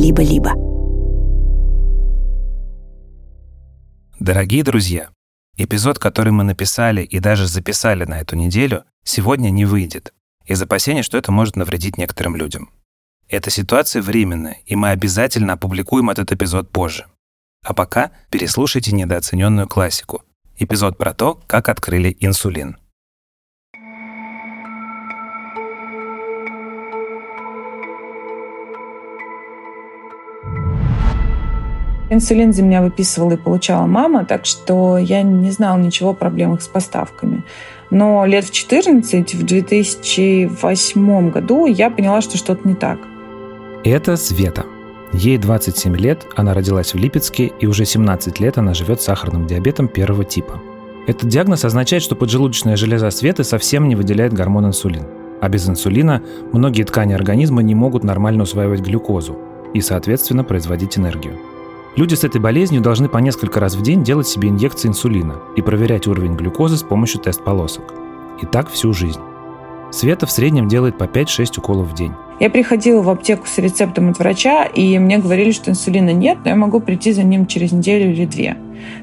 [0.00, 0.54] «Либо-либо».
[4.18, 5.10] Дорогие друзья,
[5.58, 10.14] эпизод, который мы написали и даже записали на эту неделю, сегодня не выйдет
[10.46, 12.70] из опасения, что это может навредить некоторым людям.
[13.28, 17.04] Эта ситуация временная, и мы обязательно опубликуем этот эпизод позже.
[17.62, 20.22] А пока переслушайте недооцененную классику.
[20.56, 22.78] Эпизод про то, как открыли инсулин.
[32.10, 36.60] Инсулин за меня выписывала и получала мама, так что я не знала ничего о проблемах
[36.60, 37.44] с поставками.
[37.90, 42.98] Но лет в 14, в 2008 году я поняла, что что-то не так.
[43.84, 44.64] Это Света.
[45.12, 49.46] Ей 27 лет, она родилась в Липецке, и уже 17 лет она живет с сахарным
[49.46, 50.60] диабетом первого типа.
[51.06, 55.06] Этот диагноз означает, что поджелудочная железа Светы совсем не выделяет гормон инсулин.
[55.40, 59.38] А без инсулина многие ткани организма не могут нормально усваивать глюкозу
[59.74, 61.49] и, соответственно, производить энергию.
[61.96, 65.62] Люди с этой болезнью должны по несколько раз в день делать себе инъекции инсулина и
[65.62, 67.92] проверять уровень глюкозы с помощью тест-полосок.
[68.40, 69.18] И так всю жизнь.
[69.90, 72.12] Света в среднем делает по 5-6 уколов в день.
[72.38, 76.50] Я приходила в аптеку с рецептом от врача, и мне говорили, что инсулина нет, но
[76.50, 78.56] я могу прийти за ним через неделю или две.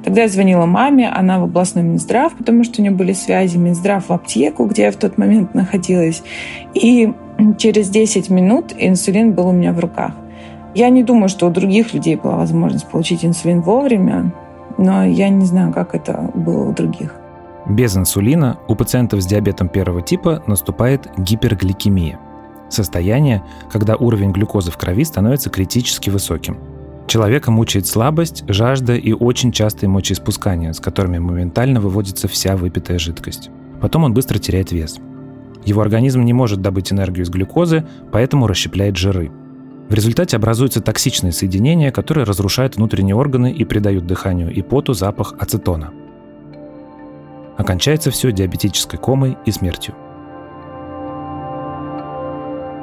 [0.06, 4.08] Тогда я звонила маме, она в областной Минздрав, потому что у нее были связи, Минздрав
[4.08, 6.24] в аптеку, где я в тот момент находилась.
[6.74, 7.12] И
[7.58, 10.14] через 10 минут инсулин был у меня в руках.
[10.78, 14.31] Я не думаю, что у других людей была возможность получить инсулин вовремя,
[14.78, 17.16] но я не знаю, как это было у других.
[17.66, 22.20] Без инсулина у пациентов с диабетом первого типа наступает гипергликемия.
[22.70, 26.59] Состояние, когда уровень глюкозы в крови становится критически высоким.
[27.08, 33.50] Человека мучает слабость, жажда и очень частые мочеиспускания, с которыми моментально выводится вся выпитая жидкость.
[33.81, 35.00] Потом он быстро теряет вес.
[35.66, 39.31] Его организм не может добыть энергию из глюкозы, поэтому расщепляет жиры–
[39.90, 45.34] в результате образуются токсичные соединения, которые разрушают внутренние органы и придают дыханию и поту запах
[45.40, 45.94] ацетона.
[47.58, 49.95] Окончается все диабетической комой и смертью.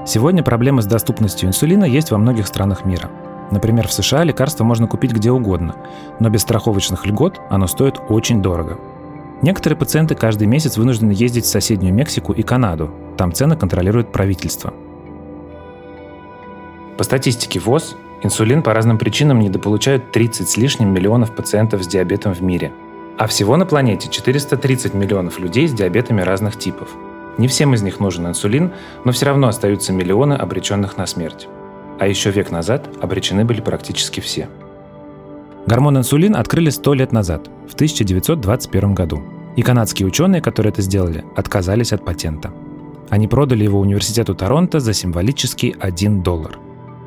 [0.07, 3.11] Сегодня проблемы с доступностью инсулина есть во многих странах мира.
[3.51, 5.77] Например, в США лекарство можно купить где угодно,
[6.21, 8.79] но без страховочных льгот оно стоит очень дорого.
[9.43, 12.91] Некоторые пациенты каждый месяц вынуждены ездить в соседнюю Мексику и Канаду.
[13.19, 14.73] Там цены контролирует правительство–
[16.97, 22.33] по статистике ВОЗ, инсулин по разным причинам недополучают 30 с лишним миллионов пациентов с диабетом
[22.35, 22.73] в мире.
[23.19, 26.91] А всего на планете 430 миллионов людей с диабетами разных типов.
[27.37, 28.73] Не всем из них нужен инсулин,
[29.05, 31.49] но все равно остаются миллионы обреченных на смерть.
[31.99, 34.49] А еще век назад обречены были практически все.
[35.67, 39.23] Гормон инсулин открыли 100 лет назад, в 1921 году.
[39.57, 42.53] И канадские ученые, которые это сделали, отказались от патента.
[43.11, 46.59] Они продали его университету Торонто за символический 1 доллар.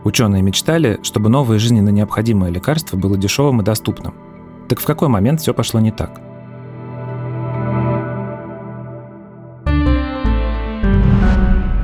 [0.07, 4.15] Ученые мечтали, чтобы новое жизненно необходимое лекарство было дешевым и доступным.
[4.69, 6.21] Так в какой момент все пошло не так?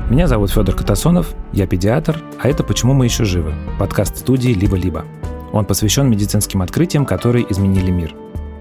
[0.08, 5.04] Меня зовут Федор Катасонов, я педиатр, а это «Почему мы еще живы»– подкаст студии «Либо-либо».
[5.52, 8.14] Он посвящен медицинским открытиям, которые изменили мир.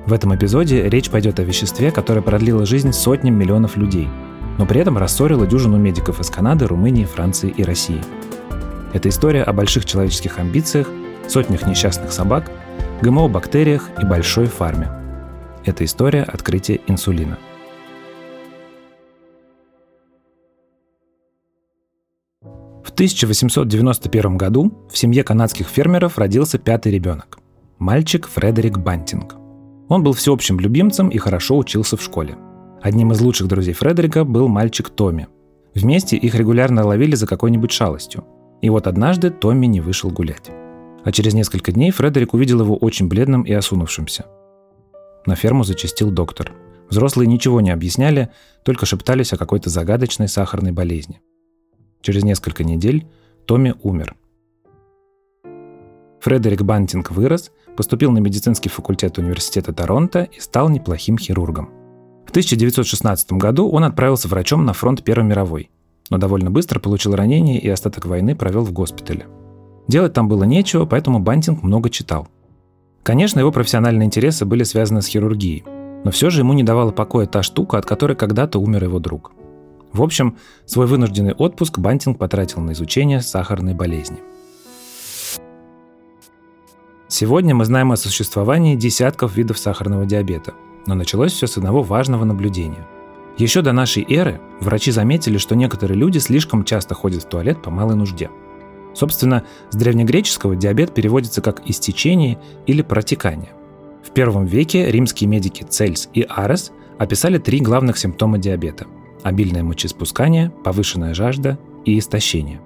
[0.06, 4.10] В этом эпизоде речь пойдет о веществе, которое продлило жизнь сотням миллионов людей,
[4.58, 8.02] но при этом рассорило дюжину медиков из Канады, Румынии, Франции и России–
[8.94, 10.88] это история о больших человеческих амбициях,
[11.28, 12.52] сотнях несчастных собак,
[13.02, 14.90] ГМО-бактериях и большой фарме.
[15.66, 17.38] Это история открытия инсулина.
[22.84, 27.40] В 1891 году в семье канадских фермеров родился пятый ребенок–
[27.80, 29.36] мальчик Фредерик Бантинг.
[29.90, 32.38] Он был всеобщим любимцем и хорошо учился в школе.
[32.84, 35.28] Одним из лучших друзей Фредерика был мальчик Томми.
[35.74, 38.24] Вместе их регулярно ловили за какой-нибудь шалостью.
[38.64, 40.50] И вот однажды Томми не вышел гулять.
[41.04, 44.26] А через несколько дней Фредерик увидел его очень бледным и осунувшимся.
[45.26, 46.54] На ферму зачастил доктор.
[46.90, 48.30] Взрослые ничего не объясняли,
[48.64, 51.20] только шептались о какой-то загадочной сахарной болезни.
[52.00, 53.06] Через несколько недель
[53.46, 54.16] Томми умер.
[56.22, 61.70] Фредерик Бантинг вырос, поступил на медицинский факультет университета Торонто и стал неплохим хирургом.
[62.26, 65.70] В 1916 году он отправился врачом на фронт Первой мировой–
[66.14, 69.26] но довольно быстро получил ранение и остаток войны провел в госпитале.
[69.88, 72.28] Делать там было нечего, поэтому Бантинг много читал.
[73.02, 75.64] Конечно, его профессиональные интересы были связаны с хирургией,
[76.04, 79.32] но все же ему не давала покоя та штука, от которой когда-то умер его друг.
[79.92, 80.38] В общем,
[80.68, 84.20] свой вынужденный отпуск Бантинг потратил на изучение сахарной болезни.
[87.08, 90.54] Сегодня мы знаем о существовании десятков видов сахарного диабета,
[90.86, 92.88] но началось все с одного важного наблюдения–
[93.38, 97.72] еще до нашей эры врачи заметили, что некоторые люди слишком часто ходят в туалет по
[97.72, 98.30] малой нужде.
[98.94, 102.38] Собственно, с древнегреческого диабет переводится как «истечение»
[102.68, 103.52] или «протекание».
[104.04, 108.86] В первом веке римские медики Цельс и Арес описали три главных симптома диабета–
[109.24, 112.62] обильное мочеиспускание, повышенная жажда и истощение.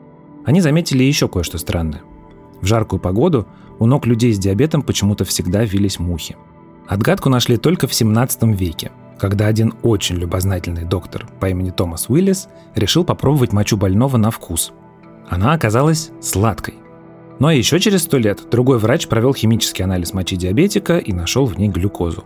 [0.46, 2.02] Они заметили еще кое-что странное.
[2.60, 3.48] В жаркую погоду
[3.80, 6.36] у ног людей с диабетом почему-то всегда вились мухи.
[6.88, 12.48] Отгадку нашли только в 17 веке, когда один очень любознательный доктор по имени Томас Уиллис
[12.75, 14.72] решил попробовать мочу больного на вкус.
[15.30, 16.75] Она оказалась сладкой.
[17.40, 21.46] Ну а еще через сто лет другой врач провел химический анализ мочи диабетика и нашел
[21.46, 22.24] в ней глюкозу.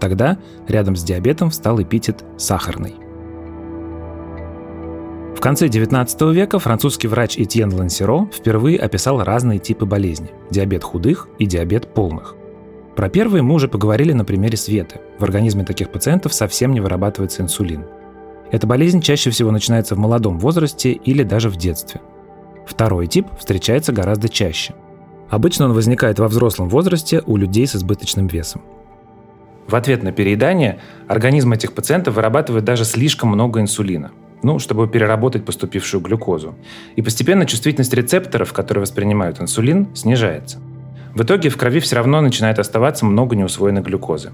[0.00, 0.38] Тогда
[0.68, 2.94] рядом с диабетом встал эпитет «сахарный».
[5.34, 11.28] В конце XIX века французский врач Этьен Лансеро впервые описал разные типы болезни– диабет худых
[11.38, 12.34] и диабет полных.
[12.96, 15.00] Про первые мы уже поговорили на примере Светы.
[15.18, 17.84] В организме таких пациентов совсем не вырабатывается инсулин.
[18.52, 22.00] Эта болезнь чаще всего начинается в молодом возрасте или даже в детстве.
[22.66, 24.74] Второй тип встречается гораздо чаще.
[25.28, 28.62] Обычно он возникает во взрослом возрасте у людей с избыточным весом.
[29.66, 34.12] В ответ на переедание организм этих пациентов вырабатывает даже слишком много инсулина,
[34.42, 36.54] ну, чтобы переработать поступившую глюкозу.
[36.94, 40.58] И постепенно чувствительность рецепторов, которые воспринимают инсулин, снижается.
[41.14, 44.32] В итоге в крови все равно начинает оставаться много неусвоенной глюкозы.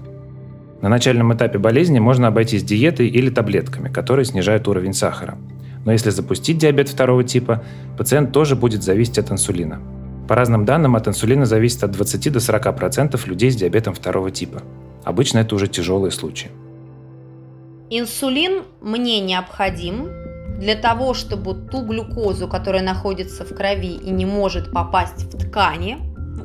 [0.81, 5.37] На начальном этапе болезни можно обойтись диетой или таблетками, которые снижают уровень сахара.
[5.85, 7.63] Но если запустить диабет второго типа,
[7.99, 9.79] пациент тоже будет зависеть от инсулина.
[10.27, 14.63] По разным данным, от инсулина зависит от 20 до 40% людей с диабетом второго типа.
[15.03, 16.49] Обычно это уже тяжелые случаи.
[17.91, 20.07] Инсулин мне необходим
[20.57, 25.97] для того, чтобы ту глюкозу, которая находится в крови и не может попасть в ткани,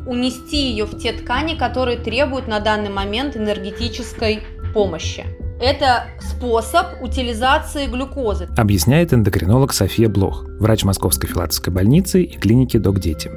[0.06, 4.42] унести ее в те ткани, которые требуют на данный момент энергетической
[4.72, 5.24] помощи.
[5.60, 8.46] Это способ утилизации глюкозы.
[8.56, 13.30] Объясняет эндокринолог София Блох, врач Московской филатовской больницы и клиники Док-Дети.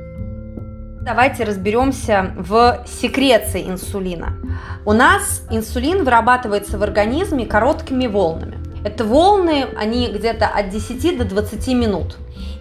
[1.01, 4.35] Давайте разберемся в секреции инсулина.
[4.85, 8.58] У нас инсулин вырабатывается в организме короткими волнами.
[8.83, 12.17] Это волны, они где-то от 10 до 20 минут.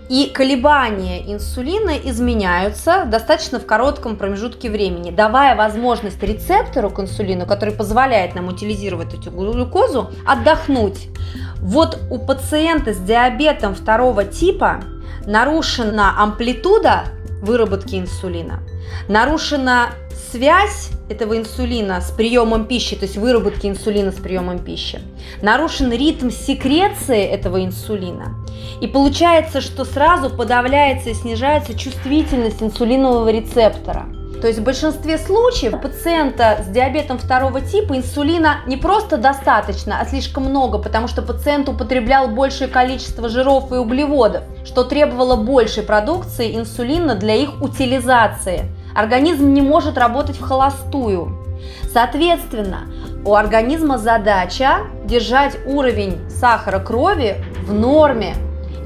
[0.09, 7.75] И колебания инсулина изменяются достаточно в коротком промежутке времени, давая возможность рецептору к инсулину, который
[7.75, 11.09] позволяет нам утилизировать эту глюкозу, отдохнуть.
[11.57, 14.81] Вот у пациента с диабетом второго типа
[15.27, 17.05] нарушена амплитуда
[17.43, 18.61] выработки инсулина,
[19.09, 19.91] нарушена
[20.31, 25.01] связь этого инсулина с приемом пищи, то есть выработки инсулина с приемом пищи,
[25.43, 28.35] нарушен ритм секреции этого инсулина.
[28.81, 34.07] И получается, что сразу подавляется и снижается чувствительность инсулинового рецептора.
[34.41, 39.99] То есть в большинстве случаев у пациента с диабетом второго типа инсулина не просто достаточно,
[40.01, 45.83] а слишком много, потому что пациент употреблял большее количество жиров и углеводов, что требовало большей
[45.83, 48.67] продукции инсулина для их утилизации–
[48.99, 51.39] Организм не может работать в холостую.
[51.93, 52.89] Соответственно,
[53.25, 58.35] у организма задача держать уровень сахара крови в норме,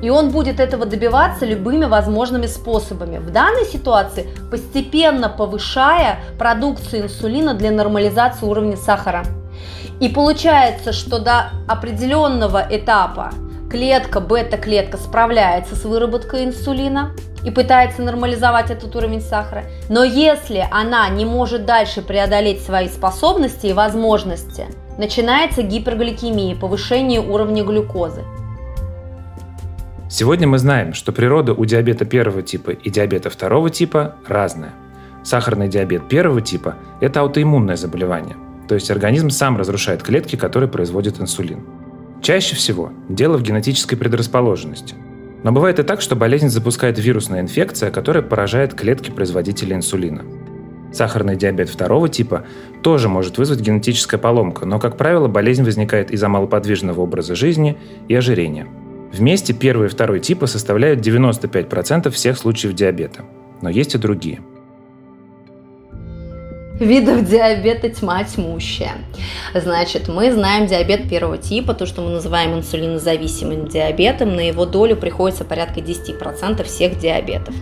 [0.03, 3.21] и он будет этого добиваться любыми возможными способами.
[3.21, 9.25] В данной ситуации постепенно повышая продукцию инсулина для нормализации уровня сахара.
[9.99, 13.31] И получается, что до определенного этапа
[13.71, 17.13] клетка, бета-клетка справляется с выработкой инсулина,
[17.45, 19.65] и пытается нормализовать этот уровень сахара.
[19.89, 24.67] Но если она не может дальше преодолеть свои способности и возможности,
[24.99, 28.25] начинается гипергликемия, повышение уровня глюкозы.
[30.09, 34.73] Сегодня мы знаем, что природа у диабета первого типа и диабета второго типа разная.
[35.25, 38.37] Сахарный диабет первого типа– это аутоиммунное заболевание,
[38.69, 41.65] то есть организм сам разрушает клетки, которые производят инсулин.
[42.21, 44.97] Чаще всего дело в генетической предрасположенности–
[45.43, 50.23] но бывает и так, что болезнь запускает вирусная инфекция, которая поражает клетки производителя инсулина.
[50.93, 52.45] Сахарный диабет второго типа
[52.83, 58.15] тоже может вызвать генетическая поломка, но, как правило, болезнь возникает из-за малоподвижного образа жизни и
[58.15, 58.67] ожирения.
[59.13, 63.25] Вместе первый и второй типа составляют 95% всех случаев диабета.
[63.63, 64.41] Но есть и другие–
[66.83, 68.93] видов диабета тьма тьмущая.
[69.55, 74.97] Значит, мы знаем диабет первого типа, то, что мы называем инсулинозависимым диабетом, на его долю
[74.97, 77.55] приходится порядка 10% всех диабетов.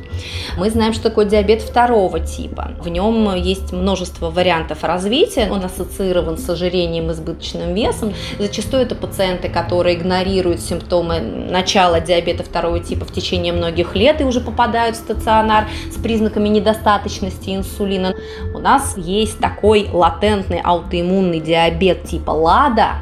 [0.56, 2.72] Мы знаем, что такое диабет второго типа.
[2.80, 8.14] В нем есть множество вариантов развития, он ассоциирован с ожирением и избыточным весом.
[8.38, 14.24] Зачастую это пациенты, которые игнорируют симптомы начала диабета второго типа в течение многих лет и
[14.24, 18.14] уже попадают в стационар с признаками недостаточности инсулина.
[18.54, 18.94] У нас
[19.38, 22.98] такой латентный аутоиммунный диабет типа ЛАДА.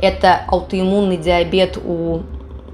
[0.00, 2.20] Это аутоиммунный диабет у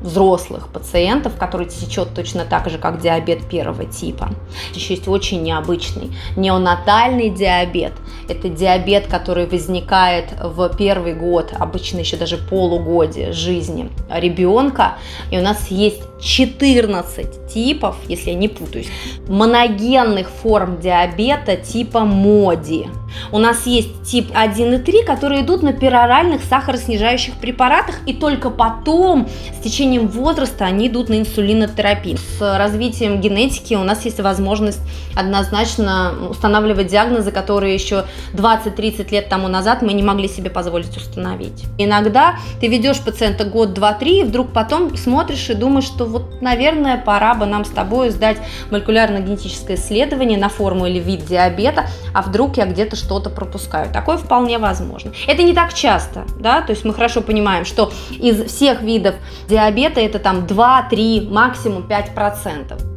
[0.03, 4.31] взрослых пациентов, который течет точно так же, как диабет первого типа.
[4.75, 7.93] Еще есть очень необычный неонатальный диабет.
[8.29, 14.99] Это диабет, который возникает в первый год, обычно еще даже полугодие жизни ребенка.
[15.31, 18.89] И у нас есть 14 типов, если я не путаюсь,
[19.29, 23.02] моногенных форм диабета типа МОДИ.
[23.31, 28.51] У нас есть тип 1 и 3, которые идут на пероральных сахароснижающих препаратах, и только
[28.51, 29.29] потом,
[29.59, 32.19] с течением возраста, они идут на инсулинотерапию.
[32.19, 34.81] С развитием генетики у нас есть возможность
[35.15, 38.05] однозначно устанавливать диагнозы, которые еще
[38.35, 41.65] 20-30 лет тому назад мы не могли себе позволить установить.
[41.79, 46.41] Иногда ты ведешь пациента год, два, три, и вдруг потом смотришь и думаешь, что вот,
[46.41, 48.39] наверное, пора бы нам с тобой сдать
[48.71, 53.91] молекулярно-генетическое исследование на форму или вид диабета, а вдруг я где-то что-то пропускаю.
[53.93, 55.13] Такое вполне возможно.
[55.27, 59.15] Это не так часто, да, то есть мы хорошо понимаем, что из всех видов
[59.49, 62.93] диабета это там 2, 3, максимум 5%.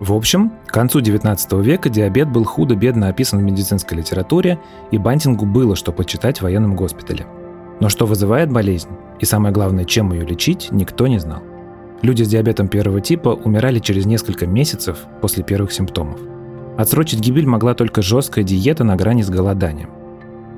[0.00, 5.46] В общем, к концу 19 века диабет был худо-бедно описан в медицинской литературе, и Бантингу
[5.46, 7.26] было что почитать в военном госпитале.
[7.80, 11.42] Но что вызывает болезнь, и самое главное, чем ее лечить, никто не знал.
[12.02, 16.33] Люди с диабетом первого типа умирали через несколько месяцев после первых симптомов.
[16.76, 19.90] Отсрочить гибель могла только жесткая диета на грани с голоданием.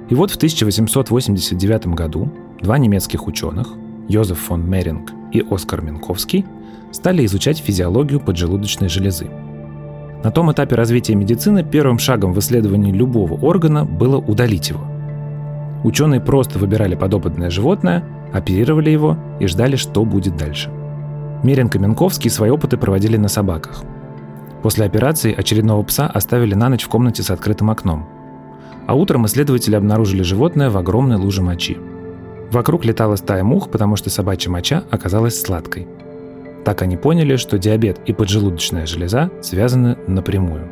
[0.09, 2.31] И вот в 1889 году
[2.63, 3.69] два немецких ученых,
[4.09, 6.47] Йозеф фон Меринг и Оскар Минковский,
[6.93, 9.29] стали изучать физиологию поджелудочной железы.
[10.25, 14.81] На том этапе развития медицины первым шагом в исследовании любого органа было удалить его.
[15.85, 20.71] Ученые просто выбирали подопытное животное, оперировали его и ждали, что будет дальше.
[21.43, 23.85] Мерин и Минковский свои опыты проводили на собаках–
[24.67, 28.05] После операции очередного пса оставили на ночь в комнате с открытым окном.
[28.89, 31.79] А утром исследователи обнаружили животное в огромной луже мочи.
[32.51, 35.87] Вокруг летала стая мух, потому что собачья моча оказалась сладкой.
[36.65, 40.67] Так они поняли, что диабет и поджелудочная железа связаны напрямую.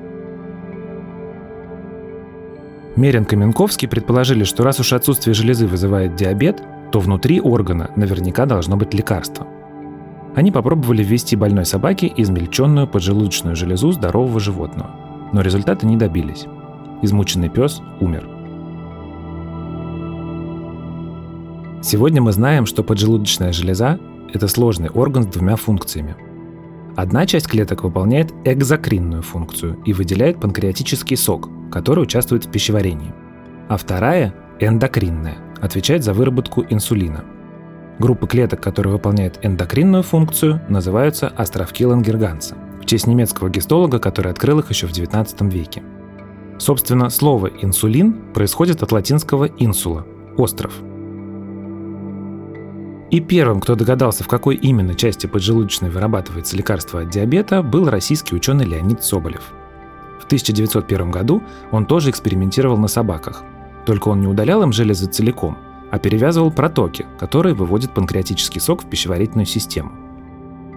[2.96, 6.60] Мерин Каменковский предположили, что раз уж отсутствие железы вызывает диабет,
[6.90, 9.46] то внутри органа наверняка должно быть лекарство.
[10.34, 14.90] Они попробовали ввести больной собаке измельченную поджелудочную железу здорового животного,
[15.32, 16.46] но результаты не добились.
[17.02, 18.28] Измученный пес умер.
[21.82, 24.00] Сегодня мы знаем, что поджелудочная железа–
[24.32, 26.16] это сложный орган с двумя функциями.
[26.96, 33.12] Одна часть клеток выполняет экзокринную функцию и выделяет панкреатический сок, который участвует в пищеварении.
[33.68, 37.24] А вторая– эндокринная, отвечает за выработку инсулина–
[37.98, 44.58] Группы клеток, которые выполняют эндокринную функцию, называются островки Лангерганса, в честь немецкого гистолога, который открыл
[44.58, 45.82] их еще в XIX веке.
[46.58, 50.74] Собственно, слово «инсулин» происходит от латинского «инсула»– «остров».
[53.10, 58.34] И первым, кто догадался, в какой именно части поджелудочной вырабатывается лекарство от диабета, был российский
[58.34, 59.52] ученый Леонид Соболев.
[60.20, 63.44] В 1901 году он тоже экспериментировал на собаках,
[63.86, 65.56] только он не удалял им железы целиком–
[65.94, 69.92] а перевязывал протоки, которые выводят панкреатический сок в пищеварительную систему.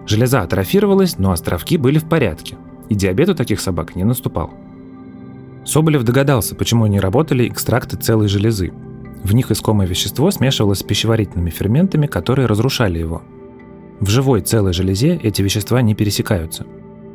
[0.05, 2.55] Железа атрофировалась, но островки были в порядке,
[2.87, 4.53] и диабет у таких собак не наступал.
[5.65, 8.71] Соболев догадался, почему не работали экстракты целой железы.
[9.23, 13.23] В них искомое вещество смешивалось с пищеварительными ферментами, которые разрушали его.
[13.99, 16.67] В живой целой железе эти вещества не пересекаются.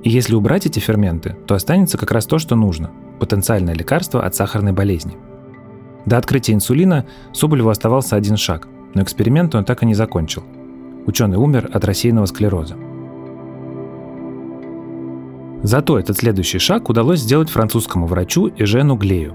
[0.02, 2.90] И если убрать эти ферменты, то останется как раз то, что нужно–
[3.21, 5.16] потенциальное лекарство от сахарной болезни–
[6.06, 10.42] до открытия инсулина Соболеву оставался один шаг, но эксперимент он так и не закончил.
[11.06, 12.76] Ученый умер от рассеянного склероза.
[15.62, 19.35] Зато этот следующий шаг удалось сделать французскому врачу Эжену Глею.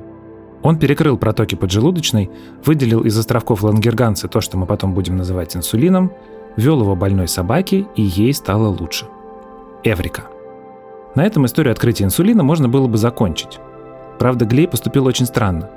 [0.62, 2.30] Он перекрыл протоки поджелудочной,
[2.66, 6.12] выделил из островков лангерганца то, что мы потом будем называть инсулином,
[6.58, 9.06] ввел его больной собаке, и ей стало лучше.
[9.84, 10.24] Эврика.
[11.16, 13.60] На этом историю открытия инсулина можно было бы закончить.
[14.20, 15.70] Правда, Глей поступил очень странно.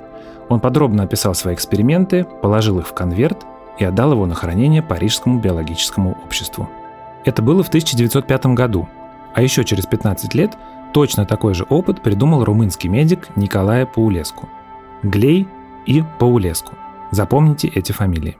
[0.51, 3.45] Он подробно описал свои эксперименты, положил их в конверт
[3.79, 6.69] и отдал его на хранение Парижскому биологическому обществу.
[7.23, 8.89] Это было в 1905 году,
[9.33, 10.57] а еще через 15 лет
[10.91, 14.49] точно такой же опыт придумал румынский медик Николая Паулеску.
[15.03, 15.47] Глей
[15.85, 16.75] и Паулеску.
[17.11, 18.37] Запомните эти фамилии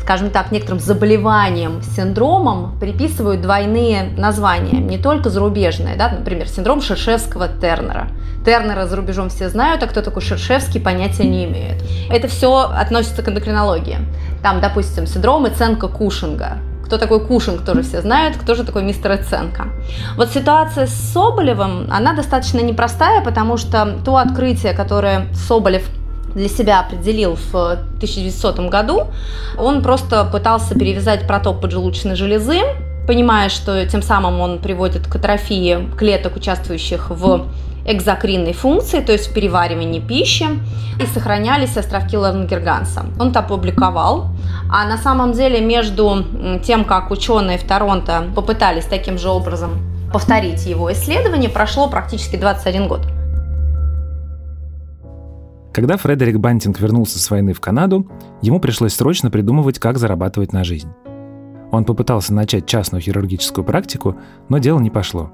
[0.00, 8.08] скажем так, некоторым заболеваниям, синдромам приписывают двойные названия, не только зарубежные, да, например, синдром Шершевского-Тернера.
[8.44, 11.82] Тернера за рубежом все знают, а кто такой Шершевский, понятия не имеют.
[12.10, 13.98] Это все относится к эндокринологии.
[14.42, 16.58] Там, допустим, синдром Эценко Кушинга.
[16.84, 19.68] Кто такой Кушинг, тоже все знают, кто же такой мистер Эценко.
[20.16, 25.84] Вот ситуация с Соболевым, она достаточно непростая, потому что то открытие, которое Соболев
[26.34, 29.08] для себя определил в 1900 году.
[29.58, 32.60] Он просто пытался перевязать проток поджелудочной железы,
[33.06, 37.46] понимая, что тем самым он приводит к атрофии клеток, участвующих в
[37.86, 40.46] экзокринной функции, то есть в переваривании пищи,
[41.00, 43.06] и сохранялись островки Лангерганса.
[43.18, 44.28] Он это опубликовал.
[44.70, 46.24] А на самом деле между
[46.62, 49.78] тем, как ученые в Торонто попытались таким же образом
[50.12, 53.00] повторить его исследование, прошло практически 21 год.
[55.72, 58.06] Когда Фредерик Бантинг вернулся с войны в Канаду,
[58.42, 60.88] ему пришлось срочно придумывать, как зарабатывать на жизнь.
[61.70, 64.16] Он попытался начать частную хирургическую практику,
[64.48, 65.30] но дело не пошло.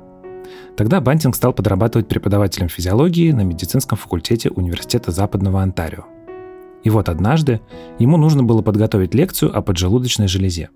[0.77, 6.05] Тогда Бантинг стал подрабатывать преподавателем физиологии на медицинском факультете Университета Западного Онтарио.
[6.85, 7.63] И вот однажды
[7.99, 10.69] ему нужно было подготовить лекцию о поджелудочной железе.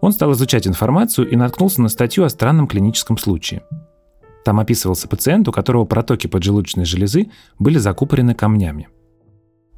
[0.00, 3.62] Он стал изучать информацию и наткнулся на статью о странном клиническом случае–
[4.46, 8.88] там описывался пациент, у которого протоки поджелудочной железы были закупорены камнями.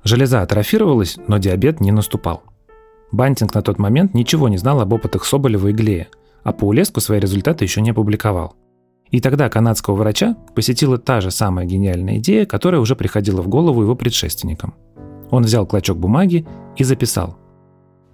[0.04, 2.42] Железа атрофировалась, но диабет не наступал.
[3.10, 6.08] Бантинг на тот момент ничего не знал об опытах Соболева и Глея,
[6.42, 8.56] а по Улеску свои результаты еще не опубликовал.
[9.10, 13.80] И тогда канадского врача посетила та же самая гениальная идея, которая уже приходила в голову
[13.80, 14.74] его предшественникам.
[15.30, 16.46] Он взял клочок бумаги
[16.76, 17.38] и записал.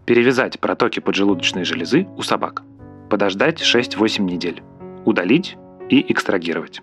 [0.07, 2.63] Перевязать протоки поджелудочной железы у собак.
[3.11, 4.63] Подождать 6-8 недель.
[5.05, 5.57] Удалить
[5.89, 6.81] и экстрагировать.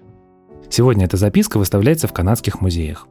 [0.69, 3.07] Сегодня эта записка выставляется в канадских музеях.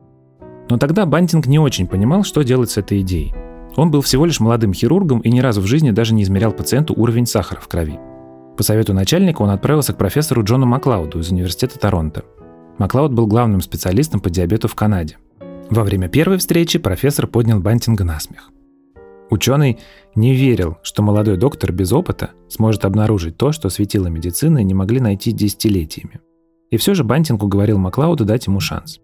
[0.69, 3.35] Но тогда Бантинг не очень понимал, что делать с этой идеей.
[3.77, 6.95] Он был всего лишь молодым хирургом и ни разу в жизни даже не измерял пациенту
[6.97, 7.99] уровень сахара в крови.
[8.57, 12.25] По совету начальника он отправился к профессору Джону Маклауду из Университета Торонто.
[12.79, 15.19] Маклауд был главным специалистом по диабету в Канаде.
[15.71, 18.51] Во время первой встречи профессор поднял Бантинга на смех.
[19.31, 19.79] Ученый
[20.17, 25.01] не верил, что молодой доктор без опыта сможет обнаружить то, что светило медицины не могли
[25.01, 26.21] найти десятилетиями.
[26.71, 29.01] И все же Бантинг уговорил Маклауду дать ему шанс.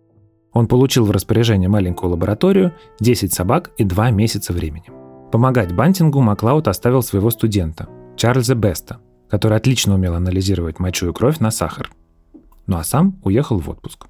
[0.52, 4.86] Он получил в распоряжение маленькую лабораторию, 10 собак и 2 месяца времени.
[5.30, 11.38] Помогать Бантингу Маклауд оставил своего студента, Чарльза Беста, который отлично умел анализировать мочу и кровь
[11.38, 11.90] на сахар.
[12.66, 14.06] Ну а сам уехал в отпуск.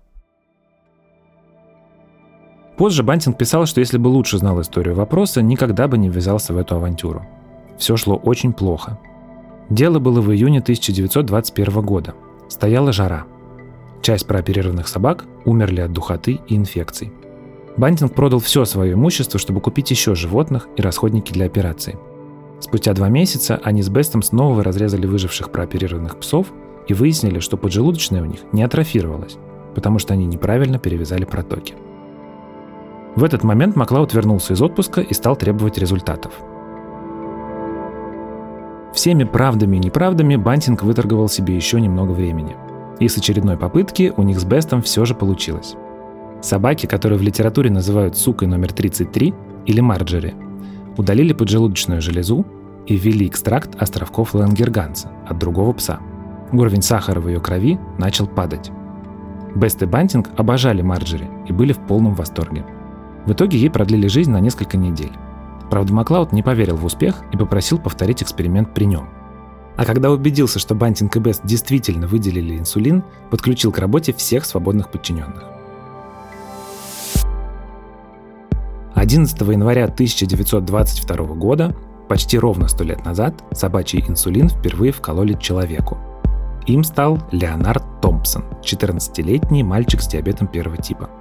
[2.76, 6.58] Позже Бантинг писал, что если бы лучше знал историю вопроса, никогда бы не ввязался в
[6.58, 7.26] эту авантюру.
[7.78, 8.98] Все шло очень плохо.
[9.70, 12.14] Дело было в июне 1921 года.
[12.48, 13.24] Стояла жара.
[14.02, 17.12] Часть прооперированных собак умерли от духоты и инфекций.
[17.76, 21.98] Бантинг продал все свое имущество, чтобы купить еще животных и расходники для операции.
[22.60, 26.52] Спустя два месяца они с Бестом снова разрезали выживших прооперированных псов
[26.88, 29.36] и выяснили, что поджелудочная у них не атрофировалась,
[29.74, 31.74] потому что они неправильно перевязали протоки.
[33.16, 36.32] В этот момент Маклауд вернулся из отпуска и стал требовать результатов.
[38.92, 42.56] Всеми правдами и неправдами Бантинг выторговал себе еще немного времени.
[43.00, 45.76] И с очередной попытки у них с Бестом все же получилось.
[46.42, 50.34] Собаки, которые в литературе называют сукой номер 33 или марджери,
[50.98, 52.44] удалили поджелудочную железу
[52.86, 56.00] и ввели экстракт островков Лангерганса от другого пса.
[56.52, 58.70] Уровень сахара в ее крови начал падать.
[59.54, 62.66] Бест и Бантинг обожали Марджери и были в полном восторге–
[63.26, 65.12] в итоге ей продлили жизнь на несколько недель.
[65.68, 69.08] Правда, Маклауд не поверил в успех и попросил повторить эксперимент при нем.
[69.76, 74.90] А когда убедился, что Бантинг и Бест действительно выделили инсулин, подключил к работе всех свободных
[74.90, 75.42] подчиненных.
[78.94, 81.76] 11 января 1922 года,
[82.08, 85.98] почти ровно сто лет назад, собачий инсулин впервые вкололи человеку.
[86.66, 91.10] Им стал Леонард Томпсон, 14-летний мальчик с диабетом первого типа–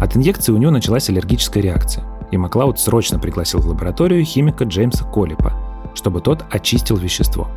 [0.00, 5.04] от инъекции у него началась аллергическая реакция, и Маклауд срочно пригласил в лабораторию химика Джеймса
[5.04, 5.52] Коллипа,
[5.94, 7.48] чтобы тот очистил вещество.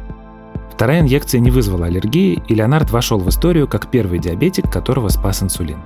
[0.70, 5.42] Вторая инъекция не вызвала аллергии, и Леонард вошел в историю как первый диабетик, которого спас
[5.42, 5.80] инсулин.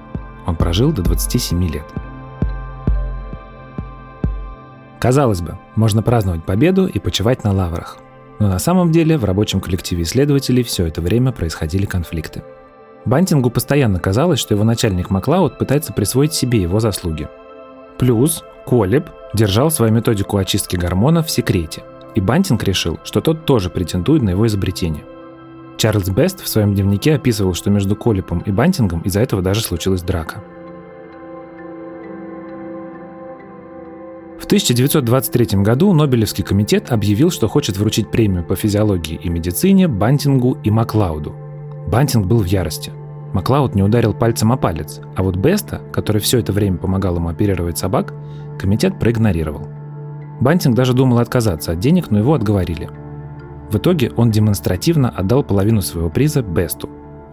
[0.48, 1.86] Он прожил до 27 лет.
[5.00, 7.98] Казалось бы, можно праздновать победу и почивать на лаврах.
[8.40, 12.44] Но на самом деле в рабочем коллективе исследователей все это время происходили конфликты.
[13.06, 17.30] Бантингу постоянно казалось, что его начальник Маклауд пытается присвоить себе его заслуги.
[17.98, 21.84] Плюс Колеб держал свою методику очистки гормонов в секрете,
[22.16, 25.04] и Бантинг решил, что тот тоже претендует на его изобретение.
[25.78, 30.02] Чарльз Бест в своем дневнике описывал, что между Колепом и Бантингом из-за этого даже случилась
[30.02, 30.44] драка.
[34.40, 40.58] В 1923 году Нобелевский комитет объявил, что хочет вручить премию по физиологии и медицине Бантингу
[40.64, 41.36] и Маклауду–
[41.88, 42.92] Бантинг был в ярости.
[43.34, 47.30] Маклауд не ударил пальцем о палец, а вот Беста, который все это время помогал ему
[47.30, 48.14] оперировать собак,
[48.60, 49.68] комитет проигнорировал.
[50.42, 52.90] Бантинг даже думал отказаться от денег, но его отговорили.
[53.72, 56.90] В итоге он демонстративно отдал половину своего приза Бесту,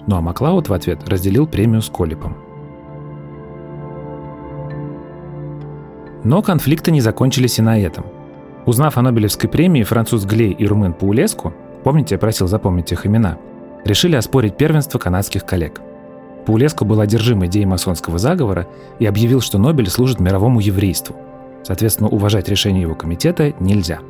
[0.07, 2.37] ну а Маклауд в ответ разделил премию с Колипом.
[6.23, 8.07] Но конфликты не закончились и на этом.
[8.67, 13.37] Узнав о Нобелевской премии, француз Глей и румын Паулеску, помните, я просил запомнить их имена,
[13.85, 15.81] решили оспорить первенство канадских коллег.
[16.47, 18.67] Паулеску был одержим идеей масонского заговора
[18.99, 21.17] и объявил, что Нобель служит мировому еврейству.
[21.63, 24.01] Соответственно, уважать решение его комитета нельзя.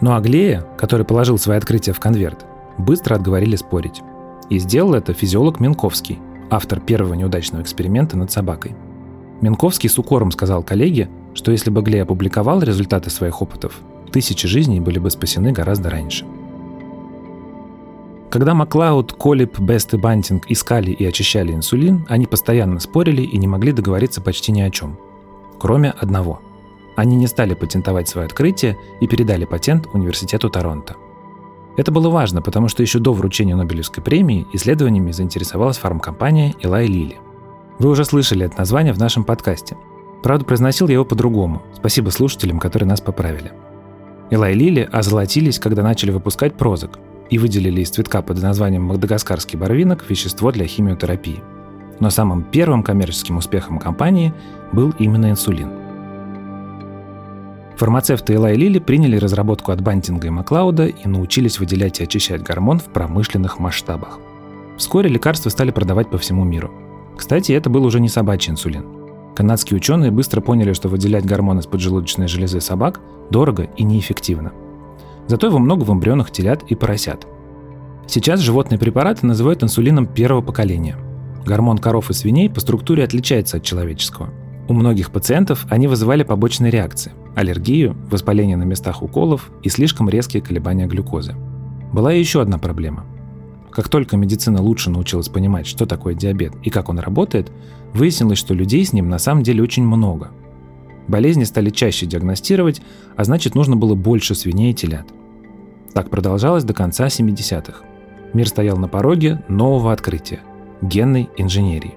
[0.00, 2.44] Но Аглея, который положил свои открытия в конверт,
[2.76, 4.02] быстро отговорили спорить.
[4.50, 6.18] И сделал это физиолог Минковский,
[6.50, 8.76] автор первого неудачного эксперимента над собакой.
[9.40, 13.80] Минковский с укором сказал коллеге, что если бы Глей опубликовал результаты своих опытов,
[14.12, 16.26] тысячи жизней были бы спасены гораздо раньше.
[18.32, 23.46] Когда Маклауд, Колип, Бест и Бантинг искали и очищали инсулин, они постоянно спорили и не
[23.46, 24.98] могли договориться почти ни о чем.
[25.60, 26.40] Кроме одного.
[26.96, 30.96] Они не стали патентовать свое открытие и передали патент Университету Торонто.
[31.76, 37.16] Это было важно, потому что еще до вручения Нобелевской премии исследованиями заинтересовалась фармкомпания Eli Lilly.
[37.78, 39.76] Вы уже слышали это название в нашем подкасте–
[40.22, 41.62] Правда, произносил я его по-другому.
[41.74, 43.52] Спасибо слушателям, которые нас поправили.
[44.30, 46.98] Элай Лили озолотились, когда начали выпускать прозок
[47.32, 51.42] и выделили из цветка под названием мадагаскарский барвинок вещество для химиотерапии.
[51.98, 54.34] Но самым первым коммерческим успехом компании
[54.72, 55.70] был именно инсулин.
[57.78, 62.78] Фармацевты Элай Лили приняли разработку от Бантинга и Маклауда и научились выделять и очищать гормон
[62.78, 64.20] в промышленных масштабах.
[64.76, 66.70] Вскоре лекарства стали продавать по всему миру.
[67.16, 68.84] Кстати, это был уже не собачий инсулин–
[69.34, 74.52] Канадские ученые быстро поняли, что выделять гормон из поджелудочной железы собак дорого и неэффективно.
[75.28, 77.26] Зато его много в эмбрионах телят и поросят.
[78.06, 80.96] Сейчас животные препараты называют инсулином первого поколения.
[81.46, 84.30] Гормон коров и свиней по структуре отличается от человеческого.
[84.68, 90.42] У многих пациентов они вызывали побочные реакции– аллергию, воспаление на местах уколов и слишком резкие
[90.42, 91.34] колебания глюкозы.
[91.92, 93.04] Была и еще одна проблема.
[93.70, 97.50] Как только медицина лучше научилась понимать, что такое диабет и как он работает,
[97.94, 100.30] выяснилось, что людей с ним на самом деле очень много.
[101.08, 102.80] Болезни стали чаще диагностировать,
[103.16, 105.06] а значит нужно было больше свиней и телят.
[105.92, 107.84] Так продолжалось до конца 70-х.
[108.32, 110.40] Мир стоял на пороге нового открытия–
[110.80, 111.94] генной инженерии.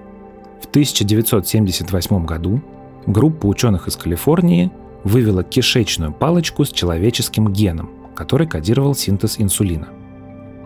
[0.60, 2.60] В 1978 году
[3.06, 4.70] группа ученых из Калифорнии
[5.04, 9.88] вывела кишечную палочку с человеческим геном, который кодировал синтез инсулина.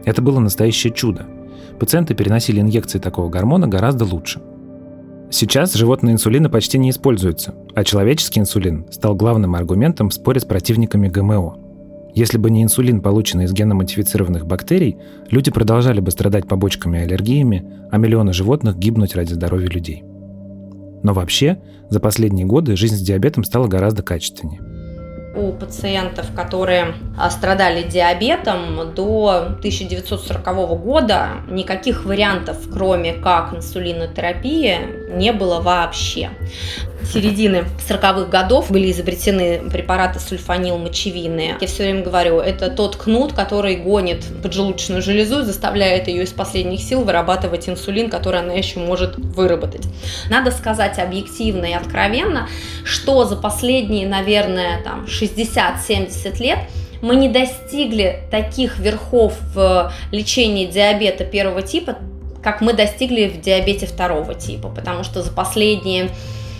[0.04, 1.26] Это было настоящее чудо.
[1.78, 4.40] Пациенты переносили инъекции такого гормона гораздо лучше.
[5.30, 10.44] Сейчас животные инсулины почти не используются, а человеческий инсулин стал главным аргументом в споре с
[10.44, 11.56] противниками ГМО.
[12.14, 14.96] Если бы не инсулин, полученный из геномодифицированных бактерий,
[15.30, 20.02] люди продолжали бы страдать побочками и аллергиями, а миллионы животных гибнуть ради здоровья людей.
[21.04, 24.60] Но вообще, за последние годы жизнь с диабетом стала гораздо качественнее
[25.34, 30.44] у пациентов, которые а, страдали диабетом до 1940
[30.80, 34.78] года никаких вариантов, кроме как инсулинотерапии,
[35.12, 36.30] не было вообще
[37.12, 41.56] середины 40-х годов были изобретены препараты сульфанил-мочевины.
[41.60, 46.30] Я все время говорю, это тот кнут, который гонит поджелудочную железу и заставляет ее из
[46.30, 49.86] последних сил вырабатывать инсулин, который она еще может выработать.
[50.28, 52.48] Надо сказать объективно и откровенно,
[52.84, 56.58] что за последние, наверное, там 60-70 лет
[57.02, 61.96] мы не достигли таких верхов в лечении диабета первого типа,
[62.42, 66.10] как мы достигли в диабете второго типа, потому что за последние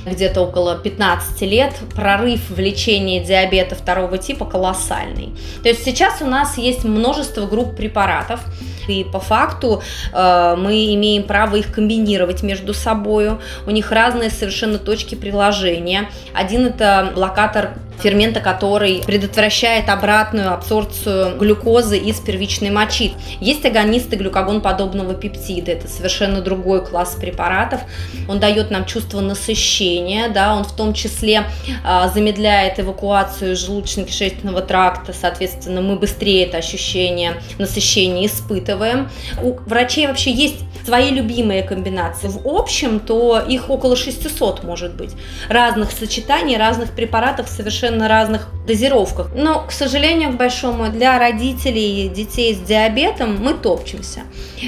[0.07, 5.35] где-то около 15 лет, прорыв в лечении диабета второго типа колоссальный.
[5.62, 8.40] То есть сейчас у нас есть множество групп препаратов,
[8.88, 13.33] и по факту э, мы имеем право их комбинировать между собой.
[13.66, 16.09] У них разные совершенно точки приложения.
[16.35, 23.13] Один это блокатор фермента, который предотвращает обратную абсорбцию глюкозы из первичной мочи.
[23.41, 27.81] Есть агонисты глюкогон-подобного пептида, это совершенно другой класс препаратов.
[28.29, 31.45] Он дает нам чувство насыщения, да, он в том числе
[31.85, 39.09] а, замедляет эвакуацию желудочно-кишечного тракта, соответственно, мы быстрее это ощущение насыщения испытываем.
[39.43, 42.29] У врачей вообще есть свои любимые комбинации.
[42.29, 45.11] В общем, то их около 600 может быть.
[45.49, 49.31] Разных сочетаний, разных препаратов совершенно совершенно разных дозировках.
[49.35, 54.20] Но, к сожалению, к большому, для родителей детей с диабетом мы топчемся.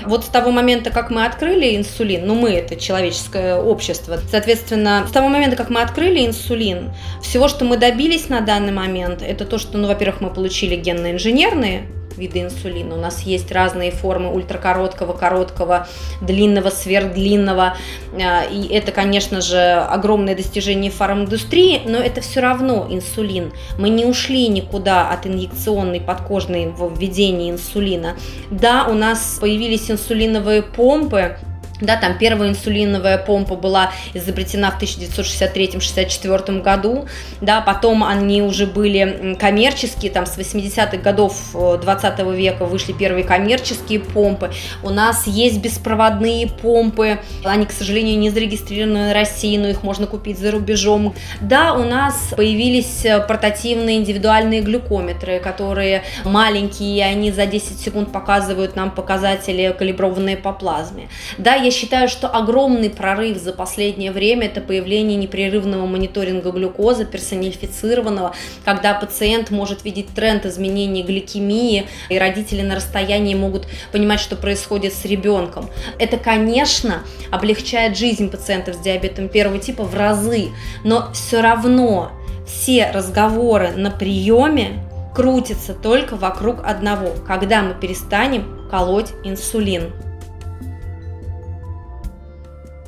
[0.06, 5.12] Вот с того момента, как мы открыли инсулин, ну мы это человеческое общество, соответственно, с
[5.12, 9.58] того момента, как мы открыли инсулин, всего, что мы добились на данный момент, это то,
[9.58, 12.94] что, ну, во-первых, мы получили генно-инженерные виды инсулина.
[12.94, 15.86] У нас есть разные формы ультракороткого, короткого,
[16.20, 17.76] длинного, сверхдлинного.
[18.14, 23.52] А, и это, конечно же, огромное достижение фарминдустрии, но это все равно инсулин.
[23.78, 28.16] Мы не ушли никуда от инъекционной подкожной введения инсулина.
[28.50, 31.36] Да, у нас появились инсулиновые помпы,
[31.80, 37.06] Да, там первая инсулиновая помпа была изобретена в 1963-64 году,
[37.40, 43.24] да, потом они уже были коммерческие, там с 80-х годов 20 э, века вышли первые
[43.24, 44.52] коммерческие помпы.
[44.84, 50.06] У нас есть беспроводные помпы, они, к сожалению, не зарегистрированы в России, но их можно
[50.06, 51.14] купить за рубежом.
[51.40, 58.76] Да, у нас появились э, портативные индивидуальные глюкометры, которые маленькие, они за 10 секунд показывают
[58.76, 61.08] нам показатели, калиброванные по плазме.
[61.38, 68.34] Да, я считаю, что огромный прорыв за последнее время– это появление непрерывного мониторинга глюкозы, персонифицированного,
[68.64, 74.92] когда пациент может видеть тренд изменений гликемии, и родители на расстоянии могут понимать, что происходит
[74.92, 75.68] с ребенком.
[75.98, 80.50] Это, конечно, облегчает жизнь пациентов с диабетом первого типа в разы,
[80.84, 82.12] но все равно
[82.46, 89.92] все разговоры на приеме крутятся только вокруг одного, когда мы перестанем колоть инсулин.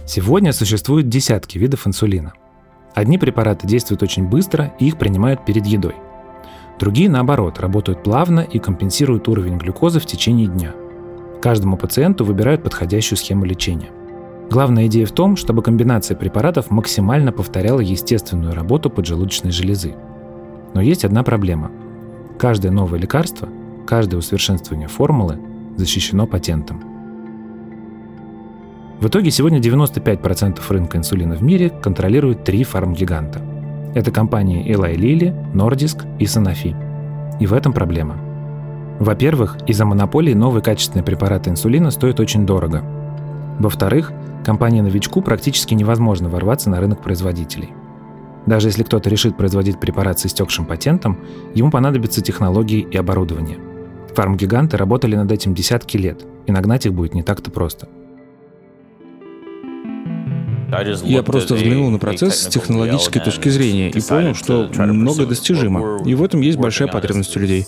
[0.06, 2.34] Сегодня существует десятки видов инсулина.
[2.94, 5.94] Одни препараты действуют очень быстро и их принимают перед едой.
[6.78, 10.72] Другие, наоборот, работают плавно и компенсируют уровень глюкозы в течение дня.
[11.40, 13.90] Каждому пациенту выбирают подходящую схему лечения.
[14.50, 19.94] Главная идея в том, чтобы комбинация препаратов максимально повторяла естественную работу поджелудочной железы.
[20.74, 21.70] Но есть одна проблема.
[22.38, 23.48] Каждое новое лекарство,
[23.86, 25.38] каждое усовершенствование формулы
[25.76, 26.84] защищено патентом–
[29.04, 33.42] в итоге сегодня 95% рынка инсулина в мире контролируют три фармгиганта.
[33.94, 36.74] Это компании Eli Lilly, Nordisk и Sanofi.
[37.38, 38.16] И в этом проблема.
[38.98, 42.82] Во-первых, из-за монополии новые качественные препараты инсулина стоят очень дорого.
[43.58, 44.10] Во-вторых,
[44.42, 47.74] компании-новичку практически невозможно ворваться на рынок производителей.
[48.46, 51.18] Даже если кто-то решит производить препарат с истекшим патентом,
[51.52, 53.58] ему понадобятся технологии и оборудование.
[54.14, 57.86] Фармгиганты работали над этим десятки лет, и нагнать их будет не так-то просто–
[61.04, 66.02] я просто взглянул на процесс с технологической точки зрения и понял, что многое достижимо.
[66.04, 67.66] И в этом есть большая потребность у людей.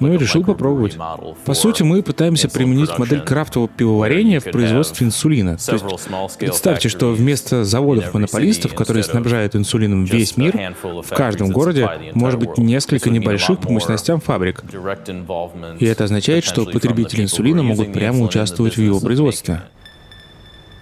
[0.00, 0.96] Ну и решил попробовать.
[1.44, 5.56] По сути, мы пытаемся применить модель крафтового пивоварения в производстве инсулина.
[5.56, 5.84] То есть
[6.38, 13.10] представьте, что вместо заводов-монополистов, которые снабжают инсулином весь мир, в каждом городе может быть несколько
[13.10, 14.62] небольших по мощностям фабрик.
[15.78, 19.62] И это означает, что потребители инсулина могут прямо участвовать в его производстве.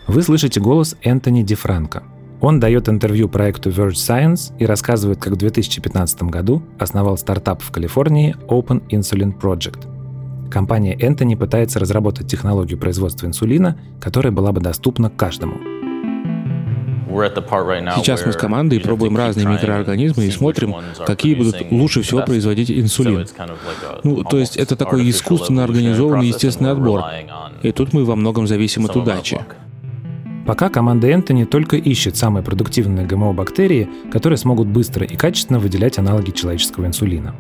[0.07, 2.03] Вы слышите голос Энтони Дифранко.
[2.43, 7.71] Он дает интервью проекту Verge Science и рассказывает, как в 2015 году основал стартап в
[7.71, 10.51] Калифорнии Open Insulin Project.
[10.51, 15.55] Компания Энтони пытается разработать технологию производства инсулина, которая была бы доступна каждому.
[17.97, 20.75] Сейчас мы с командой пробуем разные микроорганизмы и смотрим,
[21.07, 23.27] какие будут лучше всего производить инсулин.
[24.03, 27.05] Ну, то есть это такой искусственно организованный естественный отбор.
[27.63, 29.41] И тут мы во многом зависим от удачи.
[30.47, 36.33] Пока команда Энтони только ищет самые продуктивные ГМО-бактерии, которые смогут быстро и качественно выделять аналоги
[36.33, 37.35] человеческого инсулина.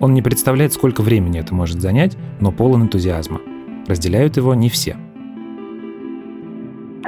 [0.00, 3.40] Он не представляет, сколько времени это может занять, но полон энтузиазма.
[3.86, 4.96] Разделяют его не все.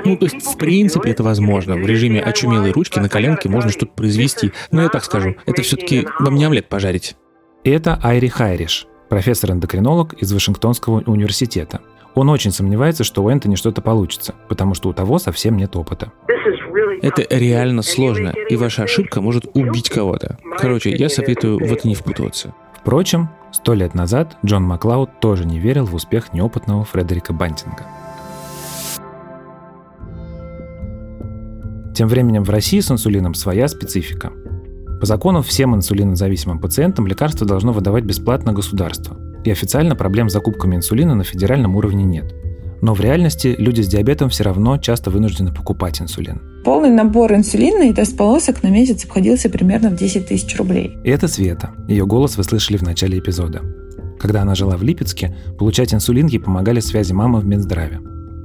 [0.04, 1.76] Ну, то есть, в принципе, это возможно.
[1.76, 4.52] В режиме очумелой ручки на коленке можно что-то произвести.
[4.70, 7.16] Но я так скажу, это все-таки вам не омлет пожарить.
[7.64, 11.80] Это Айри Хайриш, профессор-эндокринолог из Вашингтонского университета.
[12.14, 16.12] Он очень сомневается, что у Энтони что-то получится, потому что у того совсем нет опыта.
[17.02, 20.38] Это реально сложно, и ваша ошибка может убить кого-то.
[20.58, 22.54] Короче, я советую в это не впутываться.
[22.80, 27.86] Впрочем, сто лет назад Джон Маклауд тоже не верил в успех неопытного Фредерика Бантинга.
[31.94, 34.32] Тем временем в России с инсулином своя специфика.
[35.00, 40.76] По закону всем инсулинозависимым пациентам лекарство должно выдавать бесплатно государство– и официально проблем с закупками
[40.76, 42.34] инсулина на федеральном уровне нет.
[42.82, 46.40] Но в реальности люди с диабетом все равно часто вынуждены покупать инсулин.
[46.64, 50.96] Полный набор инсулина и тест полосок на месяц обходился примерно в 10 тысяч рублей.
[51.04, 51.70] И это Света.
[51.88, 53.60] Ее голос вы слышали в начале эпизода.
[54.18, 58.00] Когда она жила в Липецке, получать инсулин ей помогали связи мамы в Минздраве.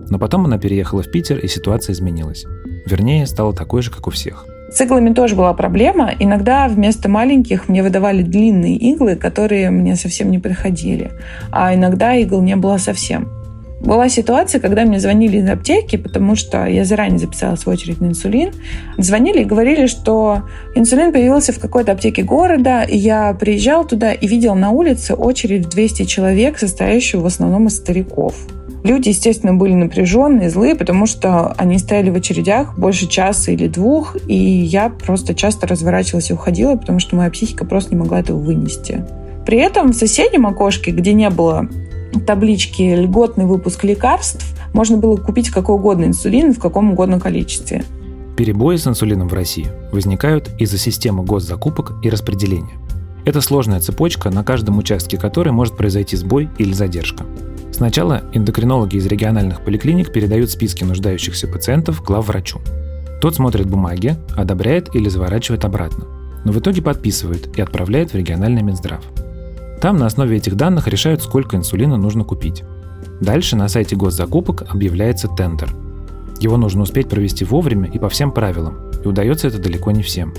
[0.10, 2.46] Но потом она переехала в Питер, и ситуация изменилась.
[2.86, 6.12] Вернее, стала такой же, как у всех– с иглами тоже была проблема.
[6.20, 11.12] Иногда вместо маленьких мне выдавали длинные иглы, которые мне совсем не подходили.
[11.52, 13.30] А иногда игл не было совсем.
[13.82, 18.08] Была ситуация, когда мне звонили из аптеки, потому что я заранее записала свою очередь на
[18.08, 18.52] инсулин.
[18.98, 24.28] Звонили и говорили, что инсулин появился в какой-то аптеке города, и я приезжал туда и
[24.28, 28.36] видел на улице очередь в 200 человек, состоящую в основном из стариков.
[28.86, 34.16] Люди, естественно, были напряженные, злые, потому что они стояли в очередях больше часа или двух,
[34.28, 38.38] и я просто часто разворачивалась и уходила, потому что моя психика просто не могла этого
[38.38, 39.04] вынести.
[39.44, 41.68] При этом в соседнем окошке, где не было
[42.28, 47.84] табличке «Льготный выпуск лекарств» можно было купить какой угодно инсулин в каком угодно количестве.
[48.38, 52.78] Перебои с инсулином в России возникают из-за системы госзакупок и распределения.
[53.26, 57.26] Это сложная цепочка, на каждом участке которой может произойти сбой или задержка.
[57.76, 62.62] Сначала эндокринологи из региональных поликлиник передают списки нуждающихся пациентов главврачу.
[63.20, 66.06] Тот смотрит бумаги, одобряет или заворачивает обратно,
[66.46, 69.04] но в итоге подписывает и отправляет в региональный Минздрав.
[69.82, 72.64] Там на основе этих данных решают, сколько инсулина нужно купить.
[73.20, 75.76] Дальше на сайте госзакупок объявляется тендер–
[76.40, 80.34] его нужно успеть провести вовремя и по всем правилам, и удается это далеко не всем.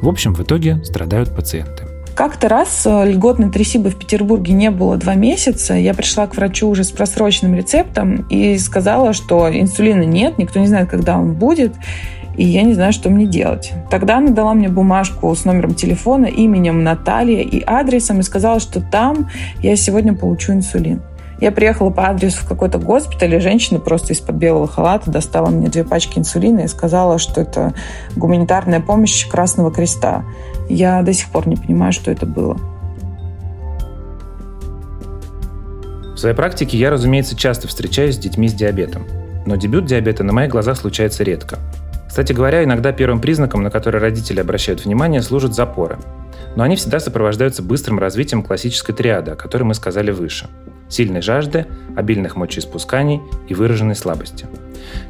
[0.00, 1.91] В общем, в итоге страдают пациенты.
[2.22, 5.74] Как-то раз э, льготной трясибы в Петербурге не было два месяца.
[5.74, 10.68] Я пришла к врачу уже с просроченным рецептом и сказала, что инсулина нет, никто не
[10.68, 11.74] знает, когда он будет,
[12.36, 13.72] и я не знаю, что мне делать.
[13.90, 18.80] Тогда она дала мне бумажку с номером телефона, именем Наталья и адресом и сказала, что
[18.80, 19.28] там
[19.60, 21.02] я сегодня получу инсулин.
[21.42, 25.66] Я приехала по адресу в какой-то госпиталь, и женщина просто из-под белого халата достала мне
[25.66, 27.74] две пачки инсулина и сказала, что это
[28.14, 30.22] гуманитарная помощь Красного Креста.
[30.74, 32.56] Я до сих пор не понимаю, что это было.
[36.14, 39.02] В своей практике я, разумеется, часто встречаюсь с детьми с диабетом.
[39.44, 41.58] Но дебют диабета на моих глазах случается редко.
[42.08, 45.98] Кстати говоря, иногда первым признаком, на который родители обращают внимание, служат запоры.
[46.56, 50.48] Но они всегда сопровождаются быстрым развитием классической триады, о которой мы сказали выше–
[50.92, 54.46] сильной жажды, обильных мочеиспусканий и выраженной слабости.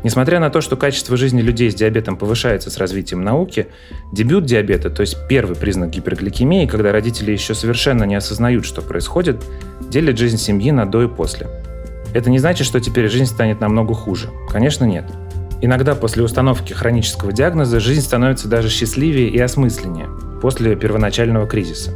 [0.05, 3.68] Несмотря на то, что качество жизни людей с диабетом повышается с развитием науки,
[4.12, 9.42] дебют диабета, то есть первый признак гипергликемии, когда родители еще совершенно не осознают, что происходит,
[9.81, 11.49] делит жизнь семьи на до и после.
[12.14, 14.29] Это не значит, что теперь жизнь станет намного хуже.
[14.51, 15.05] Конечно, нет.
[15.62, 20.09] Иногда после установки хронического диагноза жизнь становится даже счастливее и осмысленнее
[20.40, 21.92] после первоначального кризиса.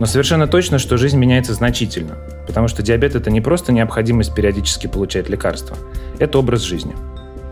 [0.00, 4.88] Но совершенно точно, что жизнь меняется значительно, потому что диабет– это не просто необходимость периодически
[4.88, 5.76] получать лекарства,
[6.18, 6.94] это образ жизни.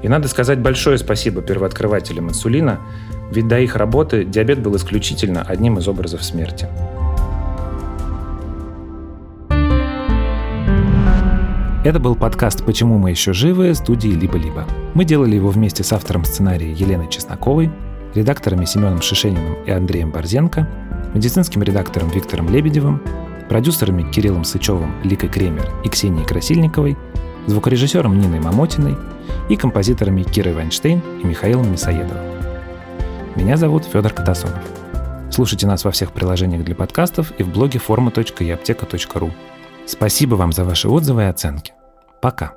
[0.02, 2.80] И надо сказать большое спасибо первооткрывателям инсулина,
[3.30, 6.68] ведь до их работы диабет был исключительно одним из образов смерти.
[11.84, 14.66] Это был подкаст «Почему мы еще живы» студии «Либо-либо».
[14.94, 17.70] Мы делали его вместе с автором сценария Еленой Чесноковой,
[18.14, 20.68] редакторами Семеном Шишениным и Андреем Борзенко–
[21.14, 23.02] медицинским редактором Виктором Лебедевым,
[23.48, 26.96] продюсерами Кириллом Сычевым, Ликой Кремер и Ксенией Красильниковой,
[27.46, 28.96] звукорежиссером Ниной Мамотиной
[29.48, 32.24] и композиторами Кирой Вайнштейн и Михаилом Мясоедовым.
[33.36, 34.62] Меня зовут Федор Катасонов.
[35.30, 39.32] Слушайте нас во всех приложениях для подкастов и в блоге forma.eapteka.ru.
[39.86, 41.72] Спасибо вам за ваши отзывы и оценки.
[42.20, 42.54] Пока.